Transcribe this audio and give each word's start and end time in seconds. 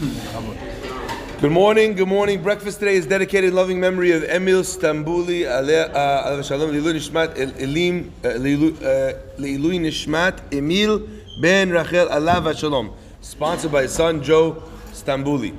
Good 0.00 1.52
morning, 1.52 1.94
good 1.94 2.08
morning. 2.08 2.42
Breakfast 2.42 2.78
today 2.78 2.94
is 2.94 3.04
dedicated 3.06 3.50
in 3.50 3.54
loving 3.54 3.78
memory 3.78 4.12
of 4.12 4.24
Emil 4.24 4.62
Stambuli, 4.62 5.42
aleh- 5.42 5.90
uh, 5.94 6.42
shalom, 6.42 6.70
Leilui 6.70 6.94
Nishmat, 6.94 7.36
Elim, 7.60 8.10
uh, 8.24 8.28
Leilu- 8.28 8.82
uh, 8.82 9.18
Nishmat, 9.38 10.54
Emil 10.54 11.06
Ben 11.42 11.68
Rachel, 11.68 12.06
alav 12.08 12.58
shalom. 12.58 12.94
Sponsored 13.20 13.72
by 13.72 13.82
his 13.82 13.92
son 13.92 14.22
Joe 14.22 14.62
Stambuli. 14.92 15.54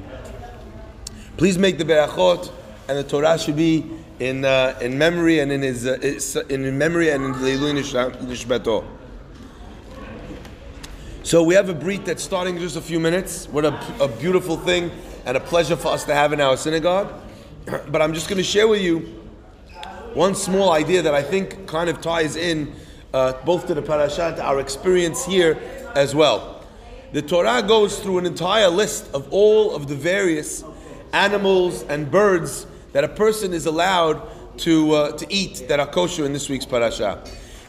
Please 1.37 1.59
make 1.59 1.77
the 1.77 1.85
berachot, 1.85 2.51
and 2.89 2.97
the 2.97 3.03
Torah 3.03 3.37
should 3.37 3.57
be 3.57 3.85
in 4.19 4.43
uh, 4.43 4.75
in 4.81 4.97
memory 4.97 5.37
and 5.37 5.51
in 5.51 5.61
his 5.61 5.85
uh, 5.85 5.99
in 6.49 6.75
memory 6.79 7.11
and 7.11 7.25
in 7.25 7.33
Nishma- 7.33 8.15
Nishmato. 8.23 8.85
So 11.31 11.41
we 11.41 11.55
have 11.55 11.69
a 11.69 11.73
breed 11.73 12.03
that's 12.03 12.21
starting 12.21 12.57
in 12.57 12.61
just 12.61 12.75
a 12.75 12.81
few 12.81 12.99
minutes. 12.99 13.47
What 13.47 13.63
a, 13.63 14.03
a 14.03 14.09
beautiful 14.09 14.57
thing 14.57 14.91
and 15.25 15.37
a 15.37 15.39
pleasure 15.39 15.77
for 15.77 15.87
us 15.87 16.03
to 16.03 16.13
have 16.13 16.33
in 16.33 16.41
our 16.41 16.57
synagogue. 16.57 17.09
But 17.87 18.01
I'm 18.01 18.13
just 18.13 18.27
going 18.27 18.39
to 18.39 18.43
share 18.43 18.67
with 18.67 18.81
you 18.81 18.99
one 20.13 20.35
small 20.35 20.73
idea 20.73 21.01
that 21.03 21.13
I 21.13 21.23
think 21.23 21.67
kind 21.67 21.89
of 21.89 22.01
ties 22.01 22.35
in 22.35 22.73
uh, 23.13 23.31
both 23.45 23.65
to 23.67 23.73
the 23.73 23.81
parasha, 23.81 24.33
to 24.35 24.43
our 24.43 24.59
experience 24.59 25.25
here 25.25 25.57
as 25.95 26.13
well. 26.13 26.65
The 27.13 27.21
Torah 27.21 27.63
goes 27.65 27.97
through 27.99 28.17
an 28.17 28.25
entire 28.25 28.67
list 28.67 29.09
of 29.13 29.31
all 29.31 29.73
of 29.73 29.87
the 29.87 29.95
various 29.95 30.65
animals 31.13 31.83
and 31.83 32.11
birds 32.11 32.67
that 32.91 33.05
a 33.05 33.07
person 33.07 33.53
is 33.53 33.67
allowed 33.67 34.21
to, 34.57 34.93
uh, 34.95 35.11
to 35.13 35.25
eat 35.29 35.69
that 35.69 35.79
are 35.79 35.87
kosher 35.87 36.25
in 36.25 36.33
this 36.33 36.49
week's 36.49 36.65
parasha. 36.65 37.23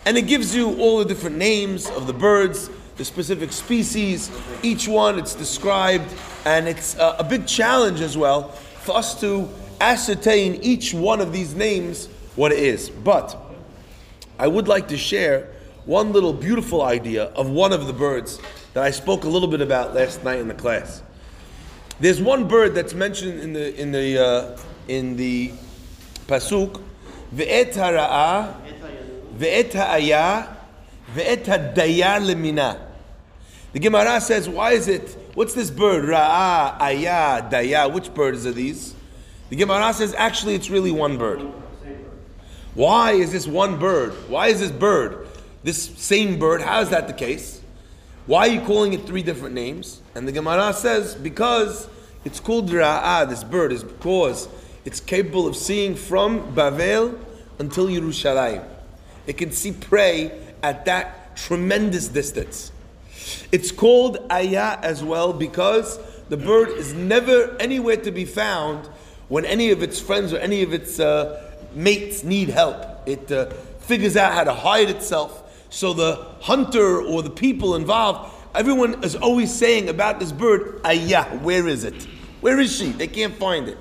And 0.04 0.18
it 0.18 0.26
gives 0.26 0.52
you 0.52 0.80
all 0.80 0.98
the 0.98 1.04
different 1.04 1.36
names 1.36 1.88
of 1.90 2.08
the 2.08 2.12
birds, 2.12 2.68
the 2.96 3.04
specific 3.04 3.52
species, 3.52 4.30
each 4.62 4.86
one 4.86 5.18
it's 5.18 5.34
described, 5.34 6.12
and 6.44 6.68
it's 6.68 6.98
uh, 6.98 7.16
a 7.18 7.24
big 7.24 7.46
challenge 7.46 8.00
as 8.00 8.16
well 8.16 8.48
for 8.48 8.96
us 8.96 9.18
to 9.20 9.48
ascertain 9.80 10.56
each 10.62 10.94
one 10.94 11.20
of 11.20 11.32
these 11.32 11.54
names 11.54 12.06
what 12.36 12.52
it 12.52 12.58
is. 12.58 12.88
But 12.88 13.36
I 14.38 14.48
would 14.48 14.68
like 14.68 14.88
to 14.88 14.96
share 14.96 15.48
one 15.84 16.12
little 16.12 16.32
beautiful 16.32 16.82
idea 16.82 17.24
of 17.24 17.50
one 17.50 17.72
of 17.72 17.86
the 17.86 17.92
birds 17.92 18.40
that 18.74 18.82
I 18.82 18.90
spoke 18.90 19.24
a 19.24 19.28
little 19.28 19.48
bit 19.48 19.60
about 19.60 19.94
last 19.94 20.22
night 20.24 20.38
in 20.38 20.48
the 20.48 20.54
class. 20.54 21.02
There's 22.00 22.20
one 22.20 22.48
bird 22.48 22.74
that's 22.74 22.94
mentioned 22.94 23.40
in 23.40 23.52
the 23.52 23.80
in 23.80 23.92
the 23.92 24.24
uh, 24.24 24.58
in 24.88 25.16
the 25.16 25.52
pasuk, 26.26 26.80
ve'et 27.34 27.74
hara'a, 27.74 28.54
ve'et 29.36 29.72
ha'aya, 29.72 30.51
ve'et 31.14 31.46
ha'daya 31.46 32.20
lemina. 32.20 32.78
The 33.72 33.78
Gemara 33.78 34.20
says, 34.20 34.48
why 34.48 34.72
is 34.72 34.88
it? 34.88 35.16
What's 35.34 35.54
this 35.54 35.70
bird? 35.70 36.04
Ra'a, 36.04 36.78
aya, 36.78 37.48
daya. 37.50 37.92
Which 37.92 38.12
birds 38.12 38.44
are 38.46 38.52
these? 38.52 38.94
The 39.48 39.56
Gemara 39.56 39.94
says, 39.94 40.14
actually, 40.16 40.54
it's 40.54 40.68
really 40.68 40.90
one 40.90 41.16
bird. 41.16 41.40
Why 42.74 43.12
is 43.12 43.32
this 43.32 43.46
one 43.46 43.78
bird? 43.78 44.12
Why 44.28 44.48
is 44.48 44.60
this 44.60 44.70
bird 44.70 45.26
this 45.62 45.82
same 45.82 46.38
bird? 46.38 46.60
How 46.62 46.80
is 46.80 46.90
that 46.90 47.06
the 47.06 47.12
case? 47.12 47.60
Why 48.26 48.48
are 48.48 48.52
you 48.52 48.60
calling 48.60 48.92
it 48.92 49.06
three 49.06 49.22
different 49.22 49.54
names? 49.54 50.00
And 50.14 50.28
the 50.28 50.32
Gemara 50.32 50.72
says, 50.72 51.14
because 51.14 51.88
it's 52.24 52.40
called 52.40 52.70
Ra'ah, 52.70 53.28
this 53.28 53.42
bird, 53.42 53.72
is 53.72 53.82
because 53.82 54.48
it's 54.84 55.00
capable 55.00 55.46
of 55.46 55.56
seeing 55.56 55.94
from 55.94 56.54
Bavel 56.54 57.18
until 57.58 57.88
Yerushalayim. 57.88 58.64
It 59.26 59.38
can 59.38 59.50
see 59.50 59.72
prey 59.72 60.30
at 60.62 60.84
that 60.84 61.36
tremendous 61.36 62.08
distance. 62.08 62.72
It's 63.50 63.70
called 63.70 64.18
Ayah 64.30 64.78
as 64.82 65.02
well 65.02 65.32
because 65.32 65.98
the 66.28 66.36
bird 66.36 66.70
is 66.70 66.94
never 66.94 67.56
anywhere 67.60 67.96
to 67.98 68.10
be 68.10 68.24
found 68.24 68.86
when 69.28 69.44
any 69.44 69.70
of 69.70 69.82
its 69.82 70.00
friends 70.00 70.32
or 70.32 70.38
any 70.38 70.62
of 70.62 70.72
its 70.72 71.00
uh, 71.00 71.50
mates 71.74 72.24
need 72.24 72.48
help. 72.48 72.84
It 73.06 73.30
uh, 73.30 73.46
figures 73.80 74.16
out 74.16 74.32
how 74.32 74.44
to 74.44 74.54
hide 74.54 74.90
itself. 74.90 75.38
So 75.70 75.92
the 75.92 76.26
hunter 76.40 77.00
or 77.00 77.22
the 77.22 77.30
people 77.30 77.76
involved, 77.76 78.32
everyone 78.54 79.02
is 79.04 79.16
always 79.16 79.54
saying 79.54 79.88
about 79.88 80.20
this 80.20 80.32
bird, 80.32 80.80
Ayah, 80.84 81.24
where 81.38 81.66
is 81.68 81.84
it? 81.84 82.06
Where 82.40 82.58
is 82.60 82.76
she? 82.76 82.90
They 82.90 83.06
can't 83.06 83.34
find 83.36 83.68
it. 83.68 83.78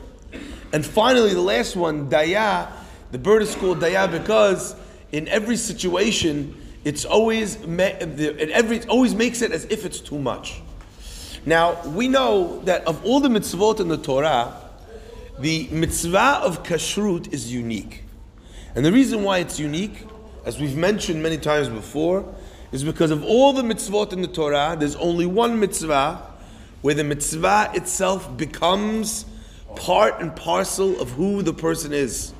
And 0.74 0.86
finally, 0.86 1.34
the 1.34 1.42
last 1.42 1.76
one, 1.76 2.10
Daya, 2.10 2.72
the 3.12 3.18
bird 3.18 3.42
is 3.42 3.56
called 3.56 3.80
Daya 3.80 4.10
because 4.10 4.76
in 5.12 5.28
every 5.28 5.58
situation, 5.58 6.56
it's 6.84 7.06
always 7.06 7.56
it 7.56 8.50
every 8.50 8.78
it 8.78 8.90
always 8.90 9.14
makes 9.14 9.42
it 9.42 9.52
as 9.52 9.66
if 9.66 9.86
it's 9.86 10.00
too 10.00 10.18
much. 10.18 10.62
Now 11.46 11.82
we 11.88 12.08
know 12.08 12.62
that 12.66 12.86
of 12.88 13.04
all 13.06 13.20
the 13.20 13.30
mitzvot 13.30 13.80
in 13.80 13.88
the 13.88 13.98
Torah, 13.98 14.56
the 15.40 15.68
mitzvah 15.72 16.42
of 16.44 16.64
kashrut 16.64 17.34
is 17.34 17.54
unique, 17.54 18.04
and 18.76 18.86
the 18.86 18.92
reason 18.92 19.24
why 19.24 19.40
it's 19.40 19.60
unique, 19.60 20.06
as 20.46 20.60
we've 20.60 20.78
mentioned 20.78 21.22
many 21.22 21.38
times 21.38 21.70
before, 21.70 22.26
is 22.72 22.84
because 22.84 23.12
of 23.12 23.24
all 23.24 23.54
the 23.54 23.64
mitzvot 23.64 24.14
in 24.14 24.22
the 24.22 24.28
Torah, 24.28 24.76
there's 24.80 24.96
only 24.96 25.26
one 25.26 25.60
mitzvah 25.60 26.28
where 26.82 26.96
the 26.96 27.04
mitzvah 27.04 27.72
itself 27.76 28.36
becomes 28.38 29.26
part 29.76 30.20
and 30.20 30.36
parcel 30.36 31.00
of 31.00 31.12
who 31.12 31.44
the 31.44 31.54
person 31.54 31.94
is. 31.94 32.34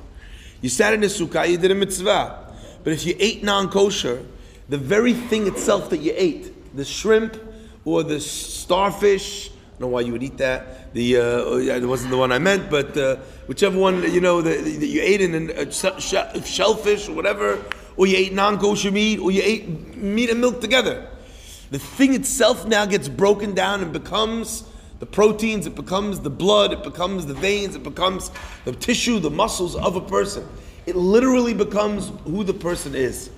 You 0.60 0.68
sat 0.68 0.94
in 0.94 1.02
a 1.02 1.06
sukkah, 1.06 1.48
you 1.48 1.58
did 1.58 1.70
a 1.70 1.74
mitzvah. 1.74 2.38
But 2.84 2.92
if 2.92 3.06
you 3.06 3.14
ate 3.18 3.42
non 3.42 3.68
kosher, 3.68 4.24
the 4.72 4.78
very 4.78 5.12
thing 5.12 5.46
itself 5.46 5.90
that 5.90 5.98
you 5.98 6.14
ate, 6.16 6.74
the 6.74 6.82
shrimp 6.82 7.38
or 7.84 8.02
the 8.02 8.18
starfish, 8.18 9.50
I 9.50 9.52
don't 9.72 9.80
know 9.80 9.88
why 9.88 10.00
you 10.00 10.12
would 10.12 10.22
eat 10.22 10.38
that. 10.38 10.94
The 10.94 11.18
uh, 11.18 11.56
it 11.56 11.84
wasn't 11.84 12.10
the 12.10 12.16
one 12.16 12.32
I 12.32 12.38
meant, 12.38 12.70
but 12.70 12.96
uh, 12.96 13.16
whichever 13.48 13.78
one 13.78 14.10
you 14.10 14.22
know 14.22 14.40
that 14.40 14.66
you 14.66 15.02
ate 15.02 15.20
in 15.20 15.50
a 15.50 15.70
shellfish 15.70 17.06
or 17.06 17.12
whatever, 17.12 17.62
or 17.98 18.06
you 18.06 18.16
ate 18.16 18.32
non 18.32 18.58
kosher 18.58 18.90
meat, 18.90 19.18
or 19.18 19.30
you 19.30 19.42
ate 19.44 19.68
meat 19.94 20.30
and 20.30 20.40
milk 20.40 20.62
together. 20.62 21.06
The 21.70 21.78
thing 21.78 22.14
itself 22.14 22.64
now 22.64 22.86
gets 22.86 23.10
broken 23.10 23.54
down 23.54 23.82
and 23.82 23.92
becomes 23.92 24.64
the 25.00 25.06
proteins, 25.06 25.66
it 25.66 25.74
becomes 25.74 26.20
the 26.20 26.30
blood, 26.30 26.72
it 26.72 26.82
becomes 26.82 27.26
the 27.26 27.34
veins, 27.34 27.74
it 27.74 27.82
becomes 27.82 28.30
the 28.64 28.72
tissue, 28.72 29.18
the 29.18 29.30
muscles 29.30 29.76
of 29.76 29.96
a 29.96 30.00
person. 30.00 30.48
It 30.86 30.96
literally 30.96 31.52
becomes 31.52 32.10
who 32.24 32.42
the 32.42 32.54
person 32.54 32.94
is. 32.94 33.28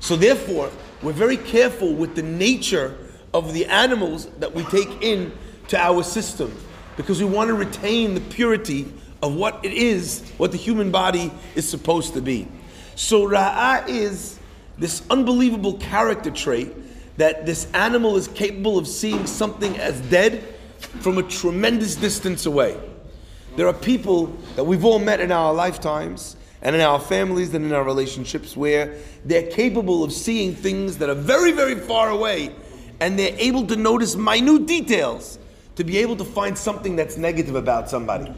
So, 0.00 0.16
therefore, 0.16 0.70
we're 1.02 1.12
very 1.12 1.36
careful 1.36 1.94
with 1.94 2.14
the 2.14 2.22
nature 2.22 2.96
of 3.32 3.52
the 3.52 3.66
animals 3.66 4.26
that 4.38 4.52
we 4.52 4.64
take 4.64 5.02
in 5.02 5.32
to 5.68 5.78
our 5.78 6.02
system 6.02 6.54
because 6.96 7.22
we 7.22 7.28
want 7.28 7.48
to 7.48 7.54
retain 7.54 8.14
the 8.14 8.20
purity 8.20 8.92
of 9.22 9.34
what 9.34 9.64
it 9.64 9.72
is, 9.72 10.28
what 10.38 10.52
the 10.52 10.58
human 10.58 10.90
body 10.90 11.30
is 11.54 11.68
supposed 11.68 12.14
to 12.14 12.22
be. 12.22 12.48
So, 12.96 13.28
Ra'ah 13.28 13.88
is 13.88 14.38
this 14.78 15.02
unbelievable 15.10 15.74
character 15.74 16.30
trait 16.30 16.74
that 17.18 17.44
this 17.44 17.70
animal 17.74 18.16
is 18.16 18.28
capable 18.28 18.78
of 18.78 18.88
seeing 18.88 19.26
something 19.26 19.78
as 19.78 20.00
dead 20.02 20.42
from 21.00 21.18
a 21.18 21.22
tremendous 21.22 21.96
distance 21.96 22.46
away. 22.46 22.78
There 23.56 23.66
are 23.66 23.74
people 23.74 24.26
that 24.56 24.64
we've 24.64 24.84
all 24.84 24.98
met 24.98 25.20
in 25.20 25.30
our 25.30 25.52
lifetimes 25.52 26.36
and 26.62 26.76
in 26.76 26.82
our 26.82 27.00
families 27.00 27.54
and 27.54 27.64
in 27.64 27.72
our 27.72 27.84
relationships 27.84 28.56
where 28.56 28.96
they're 29.24 29.50
capable 29.50 30.04
of 30.04 30.12
seeing 30.12 30.54
things 30.54 30.98
that 30.98 31.08
are 31.08 31.14
very, 31.14 31.52
very 31.52 31.74
far 31.74 32.10
away 32.10 32.54
and 33.00 33.18
they're 33.18 33.36
able 33.38 33.66
to 33.66 33.76
notice 33.76 34.14
minute 34.14 34.66
details 34.66 35.38
to 35.76 35.84
be 35.84 35.98
able 35.98 36.16
to 36.16 36.24
find 36.24 36.56
something 36.56 36.96
that's 36.96 37.16
negative 37.16 37.54
about 37.54 37.88
somebody. 37.88 38.32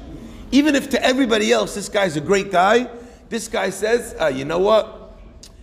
Even 0.53 0.77
if 0.77 0.91
to 0.91 1.05
everybody 1.05 1.50
else, 1.50 1.75
this 1.75 1.88
guy's 1.88 2.16
a 2.16 2.21
great 2.21 2.53
guy, 2.53 2.88
this 3.28 3.49
guy 3.49 3.71
says, 3.71 4.15
ah, 4.21 4.28
you 4.28 4.44
know 4.44 4.59
what? 4.59 5.16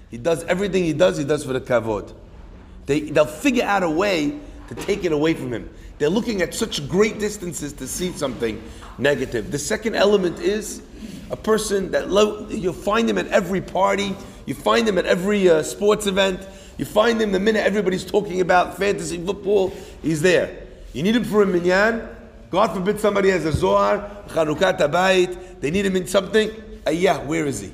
He 0.10 0.18
does 0.18 0.44
everything 0.46 0.84
he 0.84 0.94
does, 0.94 1.18
he 1.18 1.24
does 1.24 1.46
for 1.46 1.54
the 1.54 1.62
kavod. 1.62 2.14
They, 2.88 3.02
they'll 3.02 3.26
figure 3.26 3.64
out 3.64 3.84
a 3.84 3.90
way 3.90 4.40
to 4.70 4.76
take 4.76 5.04
it 5.04 5.12
away 5.12 5.34
from 5.34 5.52
him. 5.52 5.70
They're 5.98 6.10
looking 6.10 6.42
at 6.42 6.54
such 6.54 6.88
great 6.88 7.20
distances 7.20 7.74
to 7.74 7.88
see 7.88 8.12
something 8.12 8.62
negative. 8.98 9.52
The 9.52 9.60
second 9.60 9.96
element 9.96 10.40
is 10.40 10.82
a 11.32 11.36
person 11.36 11.92
that 11.92 12.10
lo- 12.10 12.48
you'll 12.50 12.74
find 12.74 13.10
him 13.10 13.18
at 13.18 13.28
every 13.28 13.62
party, 13.62 14.16
you 14.46 14.54
find 14.54 14.88
him 14.88 14.98
at 14.98 15.06
every 15.06 15.50
uh, 15.50 15.64
sports 15.64 16.06
event, 16.06 16.48
you 16.78 16.86
find 16.86 17.20
him 17.20 17.32
the 17.32 17.40
minute 17.40 17.66
everybody's 17.66 18.06
talking 18.06 18.42
about 18.42 18.78
fantasy 18.78 19.24
football, 19.24 19.74
he's 20.02 20.22
there. 20.22 20.68
You 20.94 21.04
need 21.04 21.16
him 21.16 21.24
for 21.24 21.42
a 21.42 21.46
minyan. 21.46 22.08
God 22.50 22.74
forbid 22.74 23.00
somebody 23.00 23.30
has 23.30 23.46
a 23.46 23.52
zohar, 23.52 24.10
Chanukat 24.28 24.80
Abayit, 24.80 25.60
they 25.60 25.72
need 25.72 25.86
him 25.86 25.96
in 25.96 26.08
something. 26.08 26.52
Ayah, 26.88 27.20
where 27.26 27.46
is 27.46 27.62
he? 27.62 27.72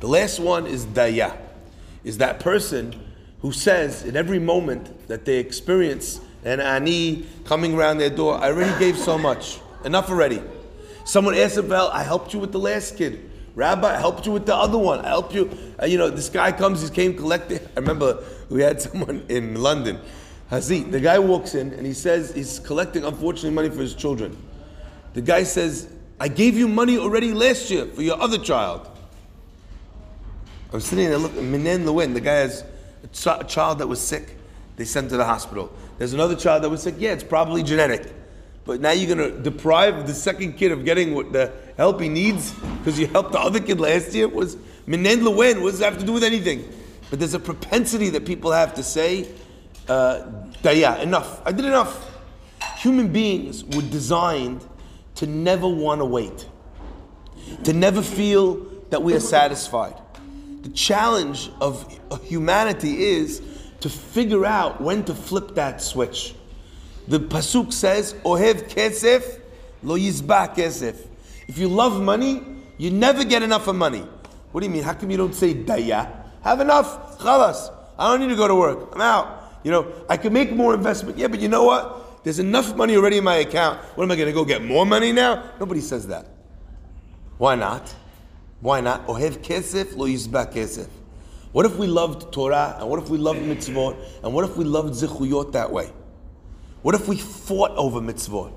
The 0.00 0.08
last 0.08 0.40
one 0.40 0.66
is 0.66 0.86
Daya, 0.86 1.36
is 2.04 2.18
that 2.18 2.40
person 2.40 3.09
who 3.42 3.52
says 3.52 4.04
in 4.04 4.16
every 4.16 4.38
moment 4.38 5.08
that 5.08 5.24
they 5.24 5.38
experience 5.38 6.20
an 6.44 6.60
ani 6.60 7.26
coming 7.44 7.74
around 7.74 7.98
their 7.98 8.10
door, 8.10 8.36
I 8.36 8.48
already 8.48 8.78
gave 8.78 8.96
so 8.96 9.18
much. 9.18 9.60
Enough 9.84 10.10
already. 10.10 10.42
Someone 11.04 11.34
asked 11.34 11.56
about, 11.56 11.94
I 11.94 12.02
helped 12.02 12.34
you 12.34 12.40
with 12.40 12.52
the 12.52 12.58
last 12.58 12.96
kid. 12.96 13.30
Rabbi, 13.54 13.96
I 13.96 13.98
helped 13.98 14.26
you 14.26 14.32
with 14.32 14.46
the 14.46 14.54
other 14.54 14.78
one. 14.78 15.00
I 15.00 15.08
helped 15.08 15.34
you. 15.34 15.50
Uh, 15.80 15.86
you 15.86 15.98
know, 15.98 16.10
this 16.10 16.28
guy 16.28 16.52
comes, 16.52 16.82
he 16.86 16.94
came 16.94 17.16
collecting. 17.16 17.58
I 17.76 17.80
remember 17.80 18.22
we 18.48 18.62
had 18.62 18.80
someone 18.82 19.24
in 19.28 19.54
London 19.54 20.00
Hazit, 20.50 20.90
the 20.90 20.98
guy 20.98 21.18
walks 21.18 21.54
in 21.54 21.72
and 21.74 21.86
he 21.86 21.92
says 21.92 22.34
he's 22.34 22.58
collecting, 22.58 23.04
unfortunately, 23.04 23.50
money 23.50 23.70
for 23.70 23.80
his 23.80 23.94
children. 23.94 24.36
The 25.14 25.22
guy 25.22 25.44
says, 25.44 25.88
I 26.18 26.26
gave 26.28 26.58
you 26.58 26.66
money 26.66 26.98
already 26.98 27.32
last 27.32 27.70
year 27.70 27.86
for 27.86 28.02
your 28.02 28.20
other 28.20 28.38
child. 28.38 28.88
I'm 30.72 30.80
sitting 30.80 31.08
there 31.08 31.18
looking, 31.18 31.52
Minen 31.52 31.84
Lewin, 31.84 32.14
the 32.14 32.20
guy 32.20 32.34
has 32.34 32.64
a 33.02 33.44
child 33.44 33.78
that 33.78 33.86
was 33.86 34.00
sick. 34.00 34.36
They 34.76 34.84
sent 34.84 35.10
to 35.10 35.16
the 35.16 35.24
hospital. 35.24 35.72
There's 35.98 36.14
another 36.14 36.36
child 36.36 36.62
that 36.64 36.70
was 36.70 36.82
sick. 36.82 36.94
Yeah, 36.98 37.12
it's 37.12 37.24
probably 37.24 37.62
genetic. 37.62 38.12
But 38.64 38.80
now 38.80 38.92
you're 38.92 39.14
going 39.14 39.32
to 39.32 39.38
deprive 39.38 40.06
the 40.06 40.14
second 40.14 40.54
kid 40.54 40.72
of 40.72 40.84
getting 40.84 41.14
what 41.14 41.32
the 41.32 41.52
help 41.76 42.00
he 42.00 42.08
needs 42.08 42.52
because 42.78 42.98
you 42.98 43.06
helped 43.06 43.32
the 43.32 43.40
other 43.40 43.60
kid 43.60 43.80
last 43.80 44.14
year? 44.14 44.28
Was 44.28 44.56
Minen 44.86 45.22
Lewin? 45.22 45.62
What 45.62 45.70
does 45.70 45.80
that 45.80 45.92
have 45.92 46.00
to 46.00 46.06
do 46.06 46.12
with 46.12 46.24
anything? 46.24 46.72
But 47.10 47.18
there's 47.18 47.34
a 47.34 47.40
propensity 47.40 48.10
that 48.10 48.24
people 48.24 48.52
have 48.52 48.74
to 48.74 48.82
say, 48.82 49.28
uh, 49.88 50.26
Daya, 50.62 51.02
enough. 51.02 51.42
I 51.44 51.52
did 51.52 51.64
enough. 51.64 52.10
Human 52.78 53.12
beings 53.12 53.64
were 53.64 53.82
designed 53.82 54.64
to 55.16 55.26
never 55.26 55.68
want 55.68 56.00
to 56.00 56.04
wait, 56.04 56.46
to 57.64 57.72
never 57.72 58.02
feel 58.02 58.54
that 58.90 59.02
we 59.02 59.14
are 59.14 59.20
satisfied. 59.20 59.94
The 60.62 60.68
challenge 60.70 61.50
of 61.60 61.98
humanity 62.24 63.04
is 63.04 63.42
to 63.80 63.88
figure 63.88 64.44
out 64.44 64.80
when 64.80 65.04
to 65.04 65.14
flip 65.14 65.54
that 65.54 65.80
switch. 65.80 66.34
The 67.08 67.18
pasuk 67.18 67.72
says, 67.72 68.14
"Ohev 68.24 68.68
kesef, 68.68 69.40
lo 69.82 69.96
yizba 69.96 70.54
kesef." 70.54 70.96
If 71.48 71.58
you 71.58 71.68
love 71.68 72.00
money, 72.00 72.42
you 72.78 72.90
never 72.90 73.24
get 73.24 73.42
enough 73.42 73.66
of 73.66 73.76
money. 73.76 74.04
What 74.52 74.60
do 74.60 74.66
you 74.66 74.72
mean? 74.72 74.82
How 74.82 74.92
come 74.92 75.10
you 75.10 75.16
don't 75.16 75.34
say 75.34 75.54
daya? 75.54 76.08
Have 76.42 76.60
enough, 76.60 77.18
chalas. 77.18 77.72
I 77.98 78.10
don't 78.10 78.20
need 78.20 78.28
to 78.28 78.36
go 78.36 78.48
to 78.48 78.54
work. 78.54 78.90
I'm 78.94 79.00
out. 79.00 79.58
You 79.62 79.70
know, 79.70 79.86
I 80.08 80.16
can 80.16 80.32
make 80.32 80.52
more 80.52 80.74
investment. 80.74 81.18
Yeah, 81.18 81.28
but 81.28 81.40
you 81.40 81.48
know 81.48 81.64
what? 81.64 82.22
There's 82.24 82.38
enough 82.38 82.76
money 82.76 82.96
already 82.96 83.18
in 83.18 83.24
my 83.24 83.36
account. 83.36 83.78
What 83.94 84.04
am 84.04 84.10
I 84.10 84.16
going 84.16 84.28
to 84.28 84.32
go 84.32 84.44
get 84.44 84.64
more 84.64 84.86
money 84.86 85.12
now? 85.12 85.50
Nobody 85.58 85.80
says 85.80 86.06
that. 86.08 86.26
Why 87.38 87.54
not? 87.54 87.94
Why 88.60 88.80
not? 88.80 89.06
Ohev 89.06 89.38
kesef 89.38 89.96
lo 89.96 90.06
yizba 90.06 90.52
kesef. 90.52 90.88
What 91.52 91.66
if 91.66 91.76
we 91.76 91.86
loved 91.86 92.32
Torah 92.32 92.76
and 92.78 92.88
what 92.88 93.02
if 93.02 93.08
we 93.08 93.18
loved 93.18 93.40
mitzvot 93.40 93.96
and 94.22 94.32
what 94.32 94.44
if 94.44 94.56
we 94.56 94.64
loved 94.64 94.94
zichuyot 94.94 95.52
that 95.52 95.72
way? 95.72 95.90
What 96.82 96.94
if 96.94 97.08
we 97.08 97.16
fought 97.16 97.72
over 97.72 98.00
mitzvot? 98.00 98.52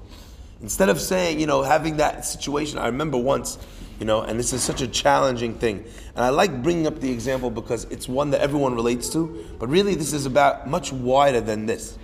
Instead 0.62 0.90
of 0.90 1.02
saying, 1.02 1.40
you 1.40 1.48
know, 1.48 1.64
having 1.64 1.98
that 1.98 2.24
situation, 2.26 2.78
I 2.78 2.86
remember 2.86 3.18
once, 3.18 3.58
you 4.00 4.06
know, 4.06 4.22
and 4.22 4.40
this 4.40 4.54
is 4.54 4.64
such 4.64 4.82
a 4.82 4.88
challenging 4.88 5.56
thing. 5.56 5.84
And 6.16 6.24
I 6.24 6.30
like 6.30 6.62
bringing 6.62 6.88
up 6.88 7.00
the 7.00 7.12
example 7.12 7.50
because 7.50 7.86
it's 7.86 8.08
one 8.08 8.32
that 8.32 8.42
everyone 8.42 8.76
relates 8.76 9.10
to, 9.10 9.46
but 9.60 9.68
really 9.68 9.96
this 9.96 10.14
is 10.14 10.26
about 10.26 10.70
much 10.70 10.94
wider 10.94 11.42
than 11.42 11.66
this. 11.66 11.98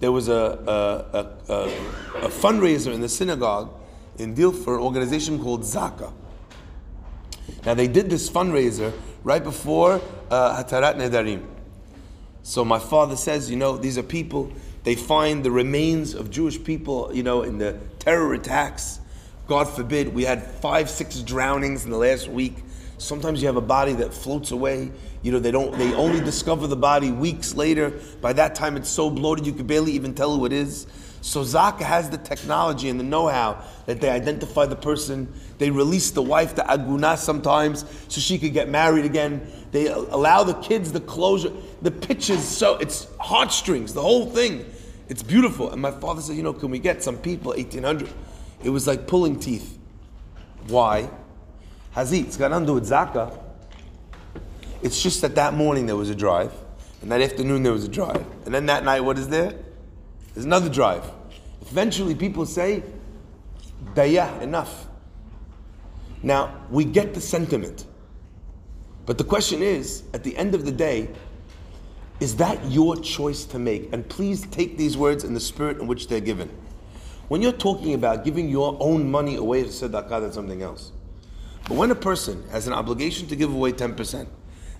There 0.00 0.12
was 0.12 0.28
a, 0.28 0.32
a, 0.34 1.52
a, 1.52 1.56
a 2.22 2.28
fundraiser 2.28 2.92
in 2.92 3.00
the 3.00 3.08
synagogue 3.08 3.74
in 4.18 4.34
Deal 4.34 4.52
for 4.52 4.76
an 4.76 4.80
organization 4.80 5.42
called 5.42 5.62
Zaka. 5.62 6.12
Now 7.66 7.74
they 7.74 7.88
did 7.88 8.10
this 8.10 8.28
fundraiser 8.28 8.92
right 9.22 9.42
before 9.42 10.00
uh, 10.30 10.62
Hatarat 10.62 10.96
Nedarim. 10.96 11.44
So 12.42 12.64
my 12.64 12.78
father 12.78 13.16
says, 13.16 13.50
you 13.50 13.56
know, 13.56 13.78
these 13.78 13.96
are 13.96 14.02
people, 14.02 14.52
they 14.82 14.94
find 14.94 15.42
the 15.42 15.50
remains 15.50 16.12
of 16.12 16.30
Jewish 16.30 16.62
people, 16.62 17.10
you 17.14 17.22
know, 17.22 17.42
in 17.42 17.56
the 17.56 17.78
terror 17.98 18.34
attacks. 18.34 19.00
God 19.46 19.64
forbid, 19.64 20.14
we 20.14 20.24
had 20.24 20.42
five, 20.42 20.90
six 20.90 21.20
drownings 21.20 21.84
in 21.84 21.90
the 21.90 21.96
last 21.96 22.28
week. 22.28 22.56
Sometimes 22.98 23.40
you 23.40 23.46
have 23.48 23.56
a 23.56 23.62
body 23.62 23.94
that 23.94 24.12
floats 24.12 24.50
away. 24.50 24.92
You 25.22 25.32
know, 25.32 25.38
they 25.38 25.50
don't 25.50 25.76
they 25.78 25.94
only 25.94 26.20
discover 26.20 26.66
the 26.66 26.76
body 26.76 27.10
weeks 27.10 27.54
later. 27.54 27.98
By 28.20 28.34
that 28.34 28.54
time 28.54 28.76
it's 28.76 28.90
so 28.90 29.08
bloated 29.10 29.46
you 29.46 29.52
could 29.54 29.66
barely 29.66 29.92
even 29.92 30.14
tell 30.14 30.36
who 30.36 30.44
it 30.44 30.52
is. 30.52 30.86
So 31.24 31.40
Zaka 31.40 31.80
has 31.80 32.10
the 32.10 32.18
technology 32.18 32.90
and 32.90 33.00
the 33.00 33.04
know-how 33.04 33.64
that 33.86 33.98
they 33.98 34.10
identify 34.10 34.66
the 34.66 34.76
person. 34.76 35.32
They 35.56 35.70
release 35.70 36.10
the 36.10 36.20
wife, 36.20 36.54
to 36.56 36.62
aguna 36.62 37.16
sometimes, 37.16 37.86
so 38.08 38.20
she 38.20 38.38
could 38.38 38.52
get 38.52 38.68
married 38.68 39.06
again. 39.06 39.50
They 39.72 39.86
allow 39.86 40.44
the 40.44 40.52
kids 40.52 40.92
the 40.92 41.00
closure. 41.00 41.50
The 41.80 41.90
pictures, 41.90 42.44
so 42.44 42.76
it's 42.76 43.06
heartstrings, 43.18 43.94
the 43.94 44.02
whole 44.02 44.26
thing. 44.26 44.66
It's 45.08 45.22
beautiful. 45.22 45.70
And 45.70 45.80
my 45.80 45.92
father 45.92 46.20
said, 46.20 46.36
you 46.36 46.42
know, 46.42 46.52
can 46.52 46.70
we 46.70 46.78
get 46.78 47.02
some 47.02 47.16
people, 47.16 47.52
1800? 47.52 48.06
It 48.62 48.68
was 48.68 48.86
like 48.86 49.06
pulling 49.06 49.40
teeth. 49.40 49.78
Why? 50.66 51.08
Hazit, 51.96 52.26
it's 52.26 52.36
got 52.36 52.50
nothing 52.50 52.66
to 52.66 52.70
do 52.72 52.74
with 52.74 52.90
Zaka. 52.90 53.34
It's 54.82 55.02
just 55.02 55.22
that 55.22 55.34
that 55.36 55.54
morning 55.54 55.86
there 55.86 55.96
was 55.96 56.10
a 56.10 56.14
drive, 56.14 56.52
and 57.00 57.10
that 57.10 57.22
afternoon 57.22 57.62
there 57.62 57.72
was 57.72 57.84
a 57.84 57.88
drive, 57.88 58.26
and 58.44 58.54
then 58.54 58.66
that 58.66 58.84
night, 58.84 59.00
what 59.00 59.18
is 59.18 59.28
there? 59.28 59.63
There's 60.34 60.44
another 60.44 60.68
drive. 60.68 61.04
Eventually, 61.62 62.14
people 62.14 62.44
say, 62.44 62.82
Daya, 63.94 64.40
enough. 64.42 64.86
Now, 66.22 66.62
we 66.70 66.84
get 66.84 67.14
the 67.14 67.20
sentiment. 67.20 67.86
But 69.06 69.18
the 69.18 69.24
question 69.24 69.62
is, 69.62 70.02
at 70.12 70.24
the 70.24 70.36
end 70.36 70.54
of 70.54 70.64
the 70.64 70.72
day, 70.72 71.08
is 72.20 72.36
that 72.36 72.64
your 72.70 72.96
choice 72.96 73.44
to 73.46 73.58
make? 73.58 73.92
And 73.92 74.08
please 74.08 74.46
take 74.46 74.78
these 74.78 74.96
words 74.96 75.24
in 75.24 75.34
the 75.34 75.40
spirit 75.40 75.78
in 75.78 75.86
which 75.86 76.08
they're 76.08 76.20
given. 76.20 76.48
When 77.28 77.42
you're 77.42 77.52
talking 77.52 77.94
about 77.94 78.24
giving 78.24 78.48
your 78.48 78.76
own 78.80 79.10
money 79.10 79.36
away 79.36 79.62
to 79.62 79.68
tzedakah, 79.68 80.20
that's 80.20 80.34
something 80.34 80.62
else. 80.62 80.92
But 81.68 81.76
when 81.76 81.90
a 81.90 81.94
person 81.94 82.46
has 82.50 82.66
an 82.66 82.72
obligation 82.72 83.26
to 83.28 83.36
give 83.36 83.52
away 83.52 83.72
10%, 83.72 84.26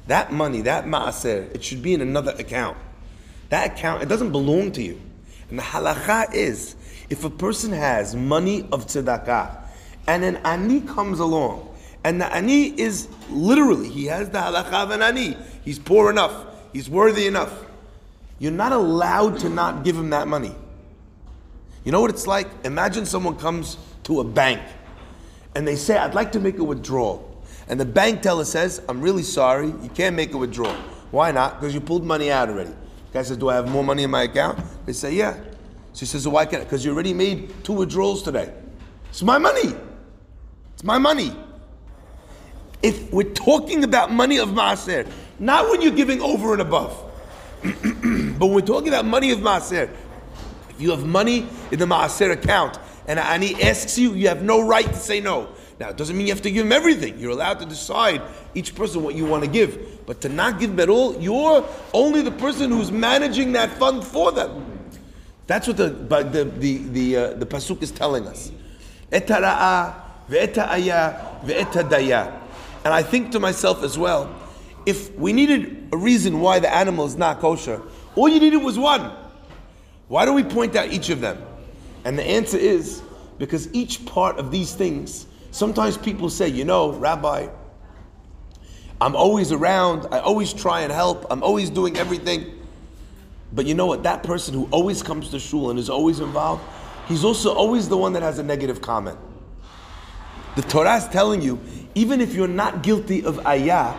that 0.07 0.33
money, 0.33 0.61
that 0.63 0.85
ma'aser, 0.85 1.55
it 1.55 1.65
should 1.65 1.83
be 1.83 1.95
in 1.95 2.01
another 2.01 2.35
account. 2.39 2.77
That 3.49 3.73
account, 3.73 4.03
it 4.03 4.09
doesn't 4.09 4.33
belong 4.33 4.73
to 4.73 4.83
you. 4.83 5.01
And 5.55 5.61
the 5.61 5.63
halacha 5.63 6.35
is, 6.35 6.75
if 7.11 7.23
a 7.23 7.31
person 7.31 7.71
has 7.71 8.17
money 8.17 8.63
of 8.73 8.89
tzedakah, 8.89 9.57
and 10.09 10.25
an 10.25 10.39
ani 10.39 10.81
comes 10.81 11.21
along, 11.21 11.73
and 12.03 12.21
the 12.21 12.27
ani 12.35 12.77
is 12.77 13.07
literally, 13.31 13.89
he 13.89 14.07
has 14.07 14.31
the 14.31 14.39
halacha 14.39 14.73
of 14.73 14.91
an 14.91 15.01
ani. 15.01 15.37
He's 15.65 15.79
poor 15.79 16.11
enough. 16.11 16.45
He's 16.73 16.91
worthy 16.91 17.29
enough. 17.29 17.53
You're 18.41 18.51
not 18.51 18.73
allowed 18.73 19.39
to 19.39 19.49
not 19.49 19.85
give 19.85 19.95
him 19.95 20.11
that 20.11 20.27
money. 20.27 20.53
You 21.85 21.93
know 21.93 22.01
what 22.01 22.11
it's 22.11 22.27
like? 22.27 22.49
Imagine 22.65 23.07
someone 23.07 23.37
comes 23.37 23.77
to 24.03 24.19
a 24.19 24.25
bank 24.25 24.61
and 25.55 25.69
they 25.69 25.77
say, 25.77 25.97
I'd 25.97 26.15
like 26.15 26.33
to 26.33 26.41
make 26.41 26.59
a 26.59 26.65
withdrawal. 26.65 27.45
And 27.69 27.79
the 27.79 27.85
bank 27.85 28.23
teller 28.23 28.45
says, 28.45 28.83
I'm 28.89 29.01
really 29.01 29.23
sorry, 29.23 29.69
you 29.69 29.91
can't 29.95 30.17
make 30.17 30.35
a 30.35 30.37
withdrawal. 30.37 30.75
Why 31.13 31.31
not? 31.31 31.61
Because 31.61 31.73
you 31.75 31.81
pulled 31.81 32.05
money 32.05 32.33
out 32.33 32.49
already. 32.49 32.75
Guy 33.15 33.23
says, 33.23 33.37
Do 33.37 33.49
I 33.49 33.55
have 33.55 33.71
more 33.71 33.85
money 33.85 34.03
in 34.03 34.11
my 34.11 34.25
account? 34.25 34.59
They 34.87 34.93
say, 34.93 35.15
Yeah. 35.15 35.35
So 35.93 36.01
he 36.01 36.07
says, 36.07 36.25
so 36.25 36.31
Why 36.31 36.47
can't 36.47 36.63
I? 36.63 36.65
Because 36.65 36.85
you 36.85 36.93
already 36.93 37.15
made 37.15 37.65
two 37.65 37.73
withdrawals 37.73 38.25
today. 38.25 38.53
It's 39.09 39.23
my 39.23 39.39
money. 39.39 39.73
It's 40.75 40.83
my 40.83 40.99
money. 40.99 41.35
If 42.83 43.13
we're 43.13 43.33
talking 43.33 43.85
about 43.85 44.11
money 44.11 44.39
of 44.39 44.49
Maaser, 44.49 45.09
not 45.39 45.71
when 45.71 45.81
you're 45.81 45.93
giving 45.93 46.21
over 46.21 46.53
and 46.53 46.61
above, 46.61 47.01
but 47.63 47.73
when 47.73 48.53
we're 48.53 48.61
talking 48.61 48.89
about 48.89 49.05
money 49.05 49.31
of 49.31 49.39
Maaser, 49.39 49.89
if 50.71 50.81
you 50.81 50.91
have 50.91 51.07
money 51.07 51.47
in 51.71 51.79
the 51.79 51.87
Maaser 51.87 52.33
account 52.33 52.81
and 53.07 53.21
Ani 53.21 53.63
asks 53.63 53.97
you, 53.97 54.13
you 54.15 54.27
have 54.27 54.43
no 54.43 54.67
right 54.67 54.87
to 54.87 54.97
say 54.97 55.21
no. 55.21 55.49
Now, 55.81 55.89
it 55.89 55.97
doesn't 55.97 56.17
mean 56.17 56.27
you 56.27 56.33
have 56.33 56.43
to 56.43 56.51
give 56.51 56.65
him 56.65 56.73
everything. 56.73 57.19
You're 57.19 57.33
allowed 57.33 57.59
to 57.59 57.67
decide 57.67 58.23
each 58.55 58.75
person 58.75 59.03
what 59.03 59.15
you 59.15 59.27
want 59.27 59.43
to 59.45 59.51
give. 59.51 60.07
But 60.07 60.21
to 60.21 60.29
not 60.29 60.61
give 60.61 60.71
them 60.71 60.81
at 60.81 60.89
all, 60.89 61.21
you're 61.21 61.67
only 61.93 62.23
the 62.23 62.31
person 62.31 62.71
who's 62.71 62.93
managing 62.93 63.53
that 63.53 63.71
fund 63.79 64.05
for 64.05 64.31
them. 64.31 64.71
That's 65.47 65.67
what 65.67 65.77
the 65.77 65.89
the 65.89 66.45
the 66.45 66.79
the, 66.79 67.17
uh, 67.17 67.33
the 67.35 67.47
pasuk 67.47 67.83
is 67.83 67.91
telling 67.91 68.27
us. 68.27 68.51
Etara'a. 69.11 70.05
And 70.27 70.47
I 72.85 73.03
think 73.03 73.33
to 73.33 73.41
myself 73.41 73.83
as 73.83 73.99
well, 73.99 74.35
if 74.87 75.15
we 75.17 75.33
needed 75.33 75.89
a 75.93 75.97
reason 75.97 76.41
why 76.41 76.61
the 76.61 76.75
animal 76.75 77.05
is 77.05 77.17
not 77.17 77.41
kosher, 77.41 77.83
all 78.15 78.29
you 78.29 78.41
needed 78.41 78.59
was 78.59 78.79
one. 78.79 79.13
Why 80.09 80.25
do 80.25 80.33
we 80.33 80.43
point 80.45 80.77
out 80.77 80.91
each 80.93 81.11
of 81.11 81.21
them? 81.21 81.45
And 82.05 82.19
the 82.19 82.25
answer 82.25 82.57
is 82.57 83.03
because 83.39 83.73
each 83.75 84.07
part 84.07 84.39
of 84.39 84.51
these 84.51 84.75
things, 84.75 85.27
sometimes 85.55 85.97
people 85.97 86.29
say, 86.29 86.49
you 86.49 86.65
know, 86.65 86.93
Rabbi, 86.93 87.49
I'm 89.01 89.15
always 89.15 89.53
around, 89.53 90.09
I 90.11 90.19
always 90.19 90.53
try 90.53 90.81
and 90.81 90.93
help, 90.93 91.27
I'm 91.31 91.43
always 91.43 91.71
doing 91.71 91.97
everything. 91.97 92.61
But 93.53 93.67
you 93.67 93.75
know 93.75 93.87
what? 93.87 94.03
That 94.03 94.25
person 94.25 94.55
who 94.55 94.69
always 94.73 95.03
comes 95.03 95.31
to 95.31 95.39
shul 95.39 95.71
and 95.71 95.79
is 95.79 95.89
always 95.89 96.19
involved, 96.19 96.65
he's 97.07 97.25
also 97.25 97.55
always 97.55 97.89
the 97.89 97.97
one 97.97 98.15
that 98.15 98.23
has 98.23 98.41
a 98.41 98.43
negative 98.43 98.83
comment. 98.83 99.17
The 100.57 100.63
Torah 100.63 100.97
is 100.97 101.07
telling 101.09 101.41
you, 101.41 101.61
even 101.95 102.21
if 102.21 102.35
you're 102.35 102.49
not 102.49 102.83
guilty 102.83 103.25
of 103.25 103.47
ayah, 103.47 103.95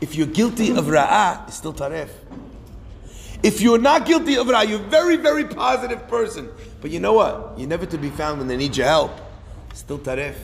if 0.00 0.14
you're 0.14 0.26
guilty 0.26 0.70
of 0.70 0.86
ra'ah, 0.86 1.46
it's 1.48 1.58
still 1.58 1.74
taref. 1.74 2.08
If 3.42 3.60
you're 3.60 3.78
not 3.78 4.06
guilty 4.06 4.36
of 4.36 4.46
ra'ah, 4.46 4.66
you're 4.66 4.80
a 4.80 4.88
very, 4.88 5.16
very 5.16 5.44
positive 5.44 6.08
person. 6.08 6.50
But 6.80 6.90
you 6.90 7.00
know 7.00 7.12
what? 7.12 7.58
You're 7.58 7.68
never 7.68 7.84
to 7.84 7.98
be 7.98 8.08
found 8.08 8.38
when 8.38 8.48
they 8.48 8.56
need 8.56 8.76
your 8.78 8.86
help. 8.86 9.12
It's 9.70 9.80
still 9.80 9.98
taref. 9.98 10.36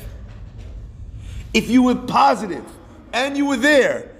If 1.57 1.71
you 1.71 1.83
were 1.83 1.95
positive 1.95 2.67
and 3.15 3.35
you 3.35 3.47
were 3.47 3.57
there, 3.57 4.15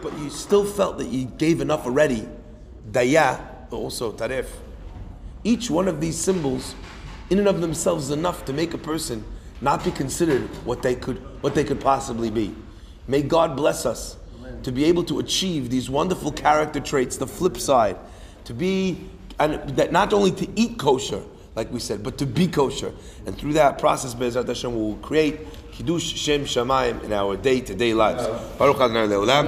but 0.00 0.18
you 0.20 0.30
still 0.30 0.64
felt 0.64 0.96
that 0.96 1.08
you 1.08 1.26
gave 1.26 1.60
enough 1.60 1.84
already, 1.84 2.26
daya, 2.90 3.38
also 3.70 4.10
tarif. 4.10 4.46
Each 5.44 5.68
one 5.68 5.86
of 5.86 6.00
these 6.00 6.16
symbols, 6.16 6.74
in 7.28 7.40
and 7.40 7.46
of 7.46 7.60
themselves, 7.60 8.04
is 8.04 8.10
enough 8.12 8.46
to 8.46 8.54
make 8.54 8.72
a 8.72 8.78
person 8.78 9.22
not 9.60 9.84
be 9.84 9.90
considered 9.90 10.48
what 10.64 10.80
they 10.80 10.94
could 10.94 11.18
what 11.42 11.54
they 11.54 11.62
could 11.62 11.78
possibly 11.78 12.30
be. 12.30 12.54
May 13.06 13.20
God 13.20 13.54
bless 13.54 13.84
us 13.84 14.16
to 14.62 14.72
be 14.72 14.86
able 14.86 15.04
to 15.04 15.18
achieve 15.18 15.68
these 15.68 15.90
wonderful 15.90 16.32
character 16.32 16.80
traits. 16.80 17.18
The 17.18 17.26
flip 17.26 17.58
side, 17.58 17.98
to 18.44 18.54
be 18.54 19.10
and 19.38 19.76
that 19.76 19.92
not 19.92 20.14
only 20.14 20.30
to 20.30 20.48
eat 20.56 20.78
kosher, 20.78 21.22
like 21.54 21.70
we 21.70 21.80
said, 21.80 22.02
but 22.02 22.16
to 22.16 22.24
be 22.24 22.48
kosher. 22.48 22.94
And 23.26 23.36
through 23.36 23.52
that 23.54 23.78
process, 23.78 24.14
Be'ezrat 24.14 24.48
Hashem 24.48 24.74
will 24.74 24.96
create 24.96 25.40
Kiddush 25.78 26.16
Shem 26.16 26.42
Shamayim 26.44 27.04
in 27.04 27.12
our 27.12 27.36
day-to-day 27.36 27.94
lives. 27.94 28.26
Baruch 28.58 28.80
Adonai 28.80 29.06
Le'olam. 29.06 29.46